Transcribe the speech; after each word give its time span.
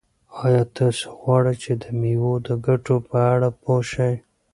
آیا 0.43 0.63
تاسو 0.77 1.05
غواړئ 1.21 1.55
چې 1.63 1.71
د 1.81 1.83
مېوو 1.99 2.33
د 2.47 2.49
ګټو 2.67 2.95
په 3.09 3.17
اړه 3.33 3.49
پوه 3.61 3.79
شئ؟ 3.91 4.13